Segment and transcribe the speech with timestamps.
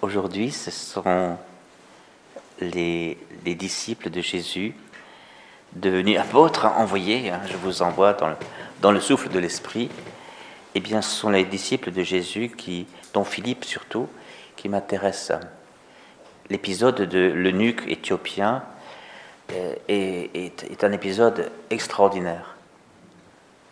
[0.00, 1.36] Aujourd'hui, ce sont
[2.60, 4.74] les, les, disciples de Jésus,
[5.72, 8.16] devenus apôtres, envoyés, hein, je vous envoie
[8.80, 9.90] dans le, souffle de l'Esprit.
[10.76, 14.08] Eh bien, ce sont les disciples de Jésus, qui, dont Philippe surtout,
[14.54, 15.32] qui m'intéresse.
[16.48, 18.62] L'épisode de l'eunuque éthiopien
[19.52, 22.54] euh, est un épisode extraordinaire.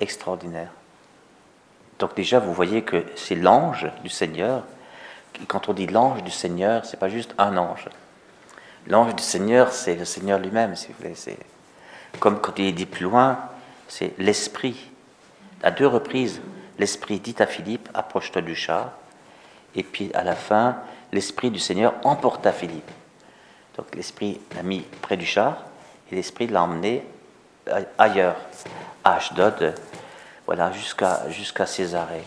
[0.01, 0.71] Extraordinaire.
[2.01, 4.65] Donc déjà, vous voyez que c'est l'ange du Seigneur.
[5.49, 7.89] Quand on dit l'ange du Seigneur, c'est pas juste un ange.
[8.87, 11.15] L'ange du Seigneur, c'est le Seigneur lui-même, si vous voulez.
[11.15, 11.39] C'est
[12.19, 13.39] comme quand il est dit plus loin,
[13.89, 14.91] c'est l'Esprit.
[15.63, 16.41] À deux reprises,
[16.79, 18.93] l'Esprit dit à Philippe, approche-toi du char.
[19.75, 20.77] Et puis à la fin,
[21.13, 22.91] l'Esprit du Seigneur emporta Philippe.
[23.77, 25.65] Donc l'Esprit l'a mis près du char
[26.11, 27.05] et l'Esprit l'a emmené
[27.99, 28.37] ailleurs,
[29.05, 29.75] à Ashdod,
[30.47, 32.25] voilà, jusqu'à jusqu'à Césarée.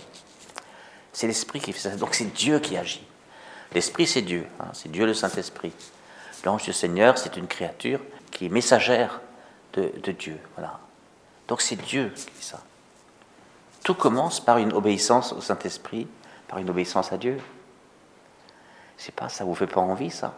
[1.13, 1.95] C'est l'Esprit qui fait ça.
[1.95, 3.05] Donc c'est Dieu qui agit.
[3.73, 4.45] L'Esprit, c'est Dieu.
[4.59, 5.73] Hein, c'est Dieu le Saint-Esprit.
[6.45, 7.99] L'ange du Seigneur, c'est une créature
[8.31, 9.21] qui est messagère
[9.73, 10.39] de, Dieu.
[10.55, 10.79] Voilà.
[11.47, 12.61] Donc c'est Dieu qui fait ça.
[13.83, 16.07] Tout commence par une obéissance au Saint-Esprit,
[16.47, 17.37] par une obéissance à Dieu.
[18.97, 20.33] Sais pas, ça vous fait pas envie ça?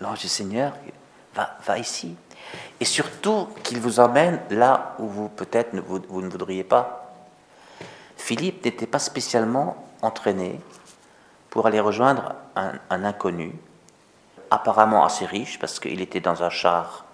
[0.00, 0.74] L'ange du Seigneur
[1.34, 2.16] va, va ici.
[2.80, 7.03] Et surtout qu'il vous emmène là où vous peut-être vous ne voudriez pas.
[8.24, 10.58] Philippe n'était pas spécialement entraîné
[11.50, 13.52] pour aller rejoindre un, inconnu,
[14.50, 17.04] apparemment assez riche, parce qu'il était dans un char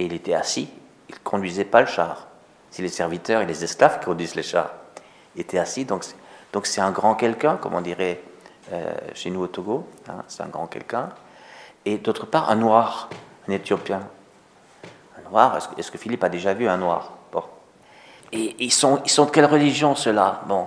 [0.00, 0.68] et il était assis,
[1.08, 2.26] il ne conduisait pas le char.
[2.72, 4.72] C'est les serviteurs et les esclaves qui conduisent les chars.
[5.36, 6.02] Il était assis, donc
[6.64, 8.20] c'est un grand quelqu'un, comme on dirait
[8.72, 11.10] euh, chez nous au Togo, hein, c'est un grand quelqu'un.
[11.84, 13.10] Et d'autre part, un noir,
[13.48, 14.00] un Éthiopien.
[15.16, 17.12] Un noir, est-ce que, Philippe a déjà vu un noir?
[18.32, 20.42] Et ils sont, ils sont de quelle religion ceux-là?
[20.46, 20.66] Bon.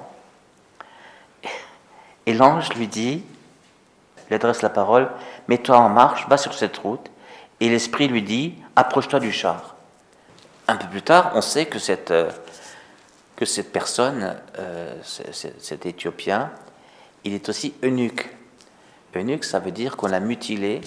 [2.26, 3.24] Et l'ange lui dit,
[4.30, 5.10] il adresse la parole,
[5.48, 7.10] mets-toi en marche, va sur cette route.
[7.60, 9.76] Et l'esprit lui dit, approche-toi du char.
[10.68, 12.30] Un peu plus tard, on sait que cette, euh,
[13.36, 16.52] que cette personne, euh, cet Éthiopien,
[17.24, 18.30] il est aussi eunuque.
[19.16, 20.82] Eunuque, ça veut dire qu'on l'a mutilé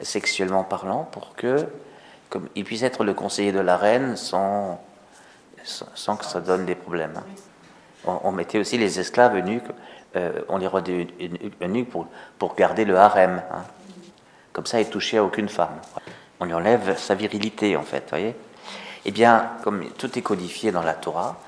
[0.00, 1.66] sexuellement parlant pour que
[2.30, 4.80] comme il puisse être le conseiller de la reine sans,
[5.68, 7.20] sans, que ça donne des problèmes.
[8.04, 9.70] On, on mettait aussi les esclaves eunuques,
[10.16, 11.06] euh, on les rendait
[11.62, 12.06] eunuques pour,
[12.38, 13.42] pour garder le harem.
[13.52, 13.64] Hein.
[14.52, 15.80] Comme ça, il touchait à aucune femme.
[16.40, 18.34] On lui enlève sa virilité, en fait, voyez
[19.04, 21.38] Eh bien, comme tout est codifié dans la Torah,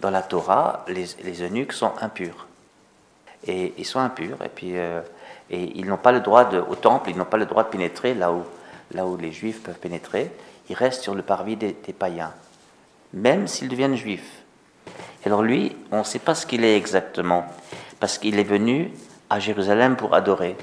[0.00, 2.46] dans la Torah, les, les eunuques sont impurs.
[3.46, 5.00] Et ils sont impurs, et puis euh,
[5.50, 7.68] et ils n'ont pas le droit de, au temple, ils n'ont pas le droit de
[7.68, 8.44] pénétrer là où,
[8.92, 10.30] là où les juifs peuvent pénétrer.
[10.68, 12.32] Ils restent sur le parvis des païens,
[13.12, 14.42] même s'ils deviennent juifs.
[15.24, 17.44] Alors lui, on ne sait pas ce qu'il est exactement,
[17.98, 18.92] parce qu'il est venu
[19.28, 20.56] à Jérusalem pour adorer.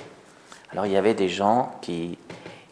[0.71, 2.17] Alors il y avait des gens qui,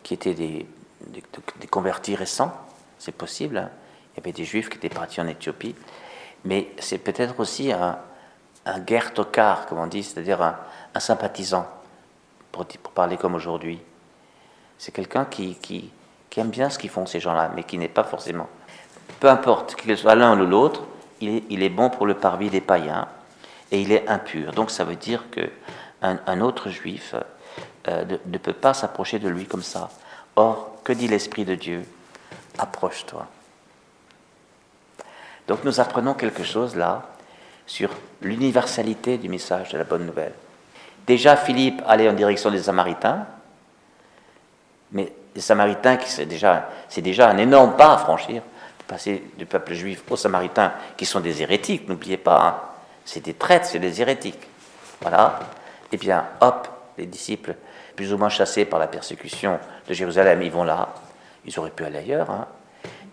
[0.04, 0.66] qui étaient des,
[1.08, 2.54] des, convertis récents,
[2.98, 3.58] c'est possible.
[3.58, 3.70] Hein.
[4.14, 5.76] Il y avait des juifs qui étaient partis en Éthiopie,
[6.44, 7.98] mais c'est peut-être aussi un,
[8.66, 10.58] un guerre comme on dit, c'est-à-dire un,
[10.94, 11.68] un, sympathisant,
[12.52, 13.80] pour, pour parler comme aujourd'hui.
[14.78, 15.92] C'est quelqu'un qui, qui,
[16.30, 18.50] qui, aime bien ce qu'ils font, ces gens-là, mais qui n'est pas forcément.
[19.20, 20.84] Peu importe qu'il soit l'un ou l'autre,
[21.22, 23.08] il est, bon pour le parvis des païens
[23.72, 24.52] et il est impur.
[24.52, 27.16] Donc ça veut dire qu'un un autre juif
[27.88, 29.90] euh, ne, peut pas s'approcher de lui comme ça.
[30.36, 31.86] Or, que dit l'Esprit de Dieu?
[32.58, 33.26] Approche-toi.
[35.48, 37.04] Donc nous apprenons quelque chose là
[37.68, 37.90] sur
[38.22, 40.34] l'universalité du message de la bonne nouvelle.
[41.08, 43.26] Déjà, Philippe allait en direction des Samaritains,
[44.92, 48.42] mais les Samaritains, c'est déjà, un énorme pas à franchir,
[48.88, 52.56] passer du peuple juif aux Samaritains, qui sont des hérétiques, n'oubliez pas, hein.
[53.06, 54.48] c'est des traîtres, c'est des hérétiques.
[55.02, 55.40] Voilà.
[55.92, 57.56] Et bien, hop, les disciples,
[57.96, 60.94] plus ou moins chassés par la persécution de Jérusalem, ils vont là.
[61.46, 62.30] Ils auraient pu aller ailleurs.
[62.30, 62.48] Hein.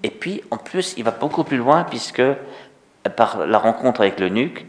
[0.03, 2.23] Et puis, en plus, il va beaucoup plus loin, puisque
[3.17, 4.67] par la rencontre avec l'eunuque,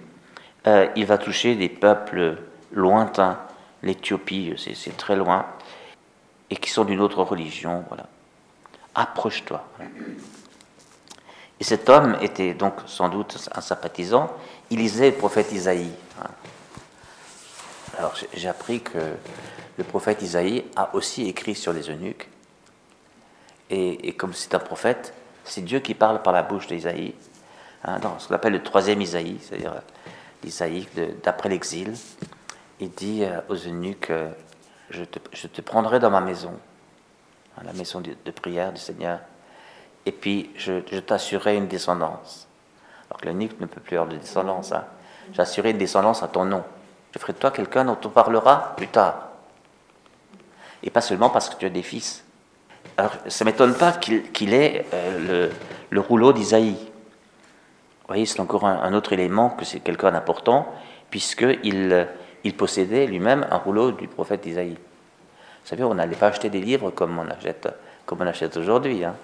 [0.67, 2.37] euh, il va toucher des peuples
[2.71, 3.39] lointains.
[3.81, 5.45] L'Éthiopie, c'est très loin,
[6.49, 7.83] et qui sont d'une autre religion.
[7.89, 8.05] Voilà.
[8.95, 9.65] Approche-toi.
[11.63, 14.29] Et cet homme était donc sans doute un sympathisant.
[14.69, 15.93] Il lisait le prophète Isaïe.
[17.97, 18.97] Alors j'ai appris que
[19.77, 22.27] le prophète Isaïe a aussi écrit sur les eunuques.
[23.69, 25.13] Et, comme c'est un prophète,
[25.45, 27.15] c'est Dieu qui parle par la bouche d'Isaïe
[27.85, 29.75] hein, dans ce qu'on appelle le troisième Isaïe, c'est-à-dire
[30.43, 30.85] l'Isaïe
[31.23, 31.93] d'après l'exil.
[32.81, 34.29] Il dit euh, aux eunuques euh,
[34.89, 36.59] je, te, prendrai dans ma maison,
[37.57, 39.21] hein, la maison de, prière du Seigneur,
[40.05, 42.47] et puis je, je t'assurerai une descendance.
[43.09, 44.71] Alors que l'eunuque ne peut plus avoir de descendance.
[44.71, 44.85] Hein.
[45.33, 46.63] J'assurerai une descendance à ton nom.
[47.13, 49.29] Je ferai de toi quelqu'un dont on parlera plus tard.
[50.81, 52.23] et pas seulement parce que tu as des fils.
[52.97, 55.49] Alors, ça ne m'étonne pas qu'il ait euh,
[55.89, 56.73] le, rouleau d'Isaïe.
[56.73, 60.67] Vous voyez, c'est encore un, autre élément que c'est quelqu'un d'important,
[61.09, 62.07] puisqu'il
[62.43, 64.73] il possédait lui-même un rouleau du prophète Isaïe.
[64.73, 67.69] Vous savez, on n'allait pas acheter des livres comme on achète,
[68.19, 69.05] achète aujourd'hui.
[69.05, 69.15] Hein.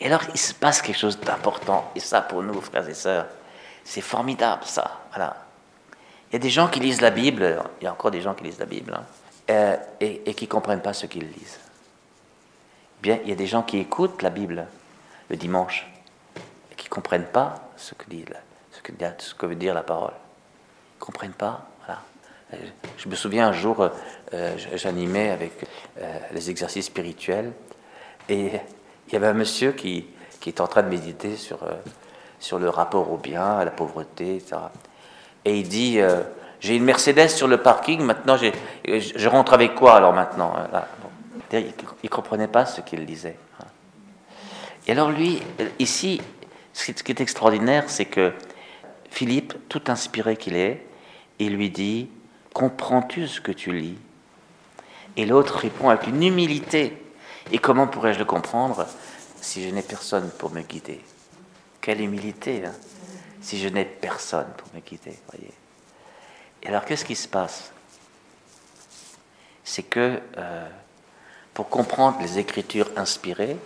[0.00, 1.90] Et alors, il se passe quelque chose d'important.
[1.94, 3.26] Et ça, pour nous, frères et sœurs,
[3.84, 5.00] c'est formidable, ça.
[5.10, 5.36] Voilà.
[6.30, 8.34] Il y a des gens qui lisent la Bible, il y a encore des gens
[8.34, 9.04] qui lisent la Bible, hein,
[9.50, 11.58] euh, et, qui ne comprennent pas ce qu'ils lisent.
[13.02, 14.66] Bien, il y a des gens qui écoutent la Bible
[15.28, 15.86] le dimanche,
[16.70, 18.24] et qui ne comprennent pas ce que, dit,
[18.72, 20.12] ce, que, ce que veut dire la parole.
[20.12, 21.66] Ils ne comprennent pas.
[21.84, 22.00] Voilà.
[22.54, 22.56] Euh,
[22.96, 23.88] je me souviens un jour,
[24.32, 25.52] euh, j'animais avec
[26.32, 27.52] les exercices spirituels,
[28.28, 28.60] et
[29.10, 30.06] il y avait un monsieur qui,
[30.46, 31.58] était en train de méditer sur,
[32.38, 34.56] sur le rapport au bien, à la pauvreté, etc.
[35.44, 36.22] Et il dit, euh,
[36.60, 40.54] j'ai une Mercedes sur le parking, maintenant je rentre avec quoi alors maintenant
[41.52, 41.72] Il
[42.04, 43.36] ne comprenait pas ce qu'il disait.
[43.60, 43.66] Hein.
[44.86, 45.42] Et alors lui,
[45.78, 46.20] ici,
[46.72, 48.32] ce qui est extraordinaire, c'est que
[49.10, 50.86] Philippe, tout inspiré qu'il est,
[51.38, 52.08] il lui dit,
[52.52, 53.98] comprends-tu ce que tu lis?
[55.16, 56.99] Et l'autre répond avec une humilité.
[57.52, 58.86] Et comment pourrais-je le comprendre
[59.40, 61.00] si je n'ai personne pour me guider?
[61.80, 62.74] Quelle humilité hein
[63.40, 65.52] si je n'ai personne pour me voyez.
[66.62, 67.72] Et alors, qu'est-ce qui se passe?
[69.64, 70.68] C'est que euh,
[71.54, 73.56] pour comprendre les Écritures inspirées,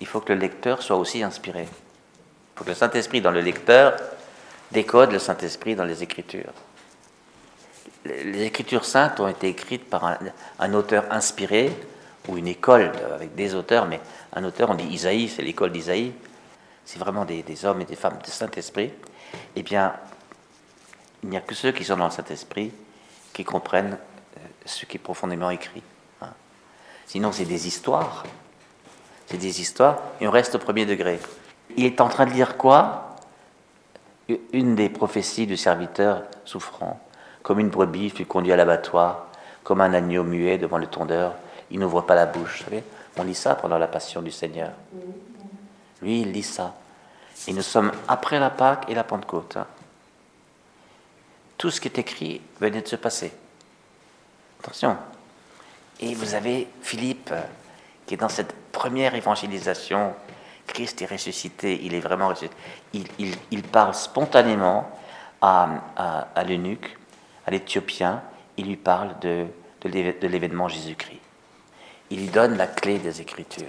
[0.00, 1.62] il faut que le lecteur soit aussi inspiré.
[1.62, 3.96] Il faut que le Saint-Esprit dans le lecteur
[4.72, 6.52] décode le Saint-Esprit dans les Écritures.
[8.04, 10.18] Les Écritures saintes ont été écrites par
[10.58, 11.74] un auteur inspiré
[12.28, 14.00] ou une école avec des auteurs, mais
[14.32, 16.12] un auteur, on dit Isaïe, c'est l'école d'Isaïe,
[16.84, 18.92] c'est vraiment des, hommes et des femmes de Saint-Esprit,
[19.56, 19.94] eh bien,
[21.22, 22.72] il n'y a que ceux qui sont dans le Saint-Esprit
[23.32, 23.98] qui comprennent
[24.36, 25.82] euh, ce qui est profondément écrit.
[26.20, 26.28] Hein.
[27.06, 28.24] Sinon, c'est des histoires.
[29.26, 31.18] C'est des histoires, et on reste au premier degré.
[31.76, 33.16] Il est en train de lire quoi?
[34.52, 37.00] Une des prophéties du serviteur souffrant.
[37.42, 39.26] Comme une brebis fut conduite à l'abattoir,
[39.64, 41.34] comme un agneau muet devant le tondeur,
[41.74, 42.58] il n'ouvre pas la bouche.
[42.58, 42.84] Vous savez
[43.16, 44.70] on lit ça pendant la passion du Seigneur.
[46.02, 46.74] Lui, il lit ça.
[47.46, 49.56] Et nous sommes après la Pâque et la Pentecôte.
[49.56, 49.66] Hein.
[51.58, 53.32] Tout ce qui est écrit venait de se passer.
[54.60, 54.96] Attention.
[56.00, 57.32] Et vous avez Philippe
[58.06, 60.14] qui est dans cette première évangélisation.
[60.66, 62.56] Christ est ressuscité, il est vraiment ressuscité.
[63.52, 64.90] Il, parle spontanément
[65.40, 66.96] à, l'eunuque,
[67.46, 68.22] à l'Éthiopien.
[68.56, 69.46] Il lui parle de
[70.22, 71.23] l'événement Jésus-Christ.
[72.14, 73.66] Il donne la clé des Écritures.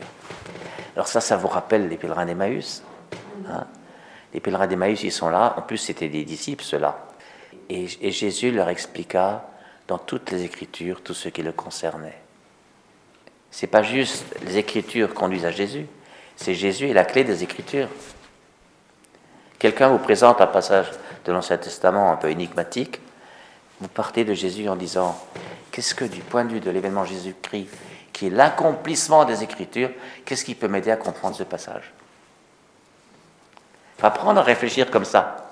[0.95, 2.83] Alors ça, ça vous rappelle les pèlerins d'Emmaüs
[3.49, 3.65] hein?
[4.35, 5.55] Les pèlerins d'Emmaüs, ils sont là.
[5.57, 7.07] En plus, c'était des disciples, ceux-là.
[7.69, 9.49] Et, Jésus leur expliqua
[9.87, 12.19] dans toutes les Écritures tout ce qui le concernait.
[13.49, 15.87] C'est pas juste les Écritures conduisent à Jésus,
[16.35, 17.89] c'est Jésus et la clé des Écritures.
[19.57, 20.91] Quelqu'un vous présente un passage
[21.23, 22.99] de l'Ancien Testament un peu énigmatique,
[23.81, 25.17] vous partez de Jésus en disant,
[25.71, 27.69] qu'est-ce que du point de vue de l'événement Jésus-Christ,
[28.15, 29.89] qui est l'accomplissement des Écritures,
[30.23, 31.91] qu'est-ce qui peut m'aider à comprendre ce passage?
[33.97, 35.51] Il faut apprendre à réfléchir comme ça.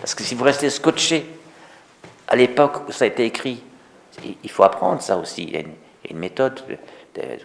[0.00, 1.26] Parce que si vous restez scotché
[2.28, 3.62] à l'époque où ça a été écrit,
[4.42, 5.42] il faut apprendre ça aussi.
[5.42, 6.62] Il y a une, méthode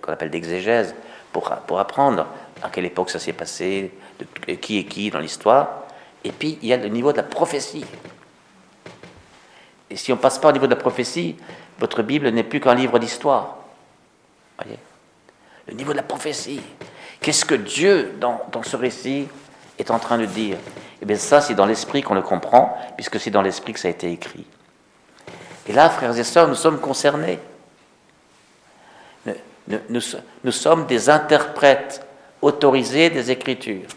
[0.02, 0.96] qu'on appelle d'exégèse
[1.34, 2.26] pour, pour apprendre
[2.64, 3.92] à quelle époque ça s'est passé,
[4.62, 5.84] qui est qui dans l'histoire.
[6.24, 7.86] Et puis, il y a le niveau de la prophétie.
[9.90, 11.36] Et si on ne passe pas au niveau de la prophétie,
[11.80, 13.65] votre Bible n'est plus qu'un livre d'histoire.
[14.58, 14.80] Voyez
[15.68, 16.62] Le niveau de la prophétie.
[17.22, 19.28] Qu'est-ce que Dieu, dans, dans, ce récit,
[19.80, 20.58] est en train de dire?
[21.02, 23.88] Eh bien, ça, c'est dans l'esprit qu'on le comprend, puisque c'est dans l'esprit que ça
[23.88, 24.46] a été écrit.
[25.68, 27.40] Et là, frères et sœurs, nous sommes concernés.
[29.68, 32.06] Nous, sommes des interprètes
[32.42, 33.90] autorisés des Écritures.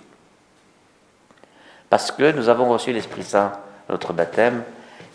[1.91, 3.53] Parce que nous avons reçu l'Esprit Saint
[3.91, 4.65] notre baptême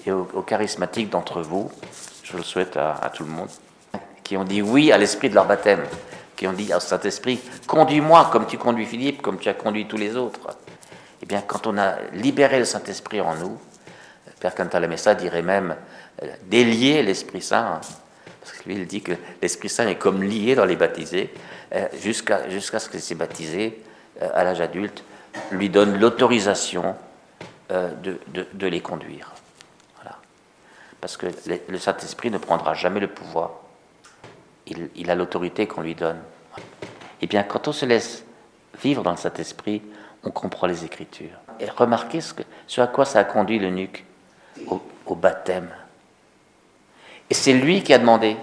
[0.06, 1.72] et aux, charismatiques d'entre vous,
[2.24, 3.50] je le souhaite à tout le monde,
[4.24, 5.84] qui ont dit oui à l'esprit de leur baptême,
[6.36, 9.98] qui ont dit au Saint-Esprit, conduis-moi comme tu conduis Philippe, comme tu as conduit tous
[9.98, 10.58] les autres.
[11.22, 13.58] Eh bien, quand on a libéré le Saint-Esprit en nous,
[14.40, 15.76] Père Cantalamessa dirait même
[16.22, 17.80] euh, délier l'Esprit Saint,
[18.42, 21.34] parce que lui, il dit que l'Esprit Saint est comme lié dans les baptisés,
[21.74, 23.82] euh, jusqu'à ce qu'il s'est baptisé
[24.22, 25.04] euh, à l'âge adulte,
[25.52, 26.96] lui donne l'autorisation
[27.70, 28.20] de,
[28.54, 29.32] de, les conduire.
[29.96, 30.18] Voilà.
[31.02, 31.26] Parce que
[31.68, 33.64] le Saint-Esprit ne prendra jamais le pouvoir
[34.68, 36.20] il, a l'autorité qu'on lui donne.
[37.22, 38.24] Eh bien, quand on se laisse
[38.82, 39.82] vivre dans cet esprit,
[40.24, 41.38] on comprend les Écritures.
[41.60, 44.06] Et remarquez ce, à quoi ça a conduit l'eunuque
[44.68, 45.70] au, au baptême.
[47.30, 48.38] Et c'est lui qui a demandé.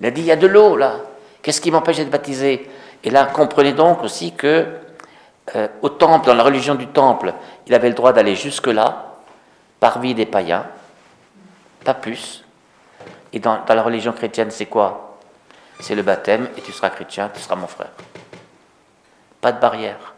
[0.00, 1.00] Il a dit, il y a de l'eau là.
[1.42, 2.68] Qu'est-ce qui m'empêche d'être baptisé?
[3.04, 4.66] Et là, comprenez donc aussi que
[5.54, 7.32] euh, au temple, dans la religion du temple,
[7.66, 9.16] il avait le droit d'aller jusque-là,
[9.78, 10.66] par vie des païens,
[11.84, 12.44] pas plus.
[13.32, 15.18] Et dans, la religion chrétienne, c'est quoi?
[15.80, 17.92] C'est le baptême, et tu seras chrétien, tu seras mon frère.
[19.40, 20.14] Pas de barrière.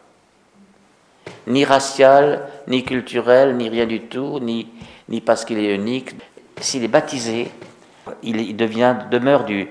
[1.46, 4.70] Ni raciale, ni culturelle, ni rien du tout, ni,
[5.24, 6.14] parce qu'il est unique.
[6.60, 7.50] S'il est baptisé,
[8.22, 9.68] il, devient demeure du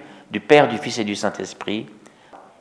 [0.48, 1.88] Père, du Fils et du Saint-Esprit.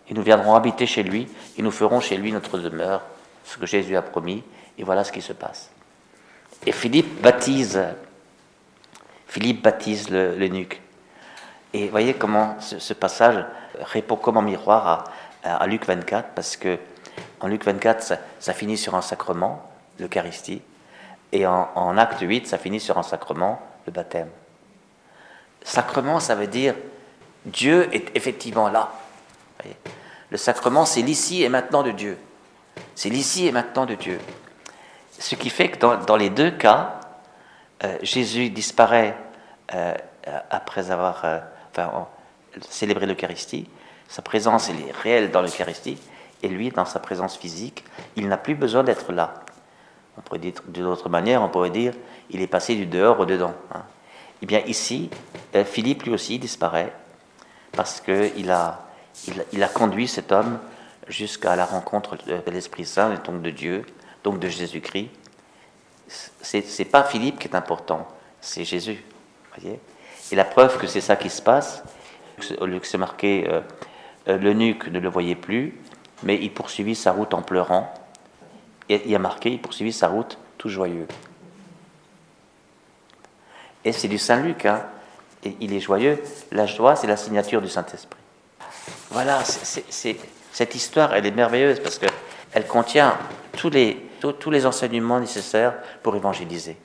[0.09, 1.27] Et nous viendrons habiter chez lui,
[1.59, 3.03] et nous ferons chez lui notre demeure,
[3.45, 4.45] ce que Jésus a promis,
[4.79, 5.71] et voilà ce qui se passe.
[6.65, 7.83] Et Philippe baptise,
[9.37, 10.81] Philippe baptise l'eunuque.
[11.75, 13.45] Et voyez comment ce, passage
[13.79, 15.13] répond comme un miroir
[15.45, 16.79] à, Luc 24, parce que
[17.41, 20.63] en Luc 24, ça, finit sur un sacrement, l'Eucharistie,
[21.33, 24.31] et en, en Acte 8, ça finit sur un sacrement, le baptême.
[25.63, 26.75] Sacrement, ça veut dire
[27.45, 28.91] Dieu est effectivement là.
[30.31, 32.17] Le sacrement, c'est l'ici et maintenant de Dieu.
[32.95, 34.19] C'est l'ici et maintenant de Dieu.
[35.19, 37.01] Ce qui fait que dans, les deux cas,
[37.85, 39.15] euh, Jésus disparaît
[39.69, 41.41] après avoir euh,
[42.69, 43.69] célébré l'Eucharistie.
[44.09, 45.99] Sa présence est réelle dans l'Eucharistie.
[46.43, 49.35] Et lui, dans sa présence physique, il n'a plus besoin d'être là.
[50.17, 51.93] On pourrait dire d'une autre manière, on pourrait dire,
[52.31, 53.55] il est passé du dehors au dedans.
[53.75, 53.83] Hein.
[54.43, 55.11] Eh bien ici,
[55.65, 56.93] Philippe lui aussi disparaît
[57.73, 58.81] parce qu'il a,
[59.75, 60.59] conduit cet homme
[61.09, 63.85] jusqu'à la rencontre de l'Esprit Saint, et donc de Dieu,
[64.25, 65.11] donc de Jésus-Christ.
[66.09, 68.07] C'est, pas Philippe qui est important,
[68.41, 69.03] c'est Jésus.
[69.65, 71.83] Et la preuve que c'est ça qui se passe,
[72.59, 73.61] au lieu que c'est marqué, euh,
[74.29, 75.79] euh, l'eunuque ne le voyait plus,
[76.23, 77.93] mais il poursuivit sa route en pleurant.
[78.89, 81.07] Et il y a marqué, il poursuivit sa route tout joyeux.
[83.85, 84.85] Et c'est du Saint-Luc, hein
[85.61, 86.23] il est joyeux.
[86.53, 88.19] La joie, c'est la signature du Saint-Esprit.
[89.11, 93.17] Voilà, cette histoire, elle est merveilleuse parce qu'elle contient
[93.57, 96.77] tous, les enseignements nécessaires pour évangéliser.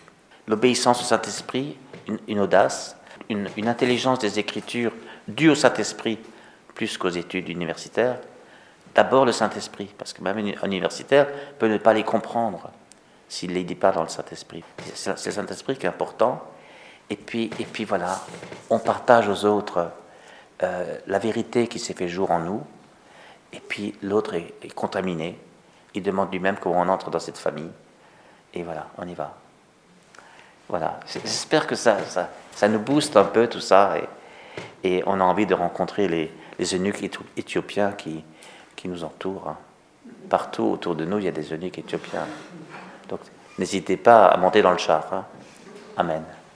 [0.47, 1.77] L'obéissance au Saint-Esprit,
[2.27, 2.95] une, audace,
[3.29, 4.93] une, intelligence des Écritures
[5.27, 6.19] due au Saint-Esprit
[6.75, 8.17] plus qu'aux études universitaires.
[8.95, 11.27] D'abord le Saint-Esprit, parce que même un universitaire
[11.59, 12.71] peut ne pas les comprendre
[13.29, 14.63] s'il ne les dit pas dans le Saint-Esprit.
[14.93, 16.43] C'est le Saint-Esprit qui est important.
[17.09, 18.19] Et puis, et puis voilà,
[18.69, 19.91] on partage aux autres
[20.63, 22.61] euh, la vérité qui s'est fait jour en nous,
[23.51, 25.37] et puis l'autre est, contaminé.
[25.93, 27.71] Il demande lui-même comment on entre dans cette famille.
[28.53, 29.35] Et voilà, on y va.
[30.71, 33.95] Voilà, j'espère que ça, ça, ça, nous booste un peu tout ça,
[34.85, 37.03] et, on a envie de rencontrer les, les eunuques
[37.35, 38.23] éthiopiens qui,
[38.77, 39.49] qui nous entourent.
[39.49, 39.57] Hein.
[40.29, 42.25] Partout autour de nous, il y a des eunuques éthiopiens.
[43.09, 43.19] Donc
[43.59, 45.05] n'hésitez pas à monter dans le char.
[45.11, 45.25] Hein.
[45.97, 46.23] Amen.